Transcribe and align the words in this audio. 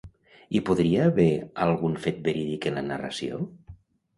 Hi 0.53 0.61
podria 0.69 1.03
haver 1.09 1.27
algun 1.65 1.99
fet 2.07 2.17
verídic 2.29 2.69
en 2.73 2.81
la 2.81 2.85
narració? 2.89 3.45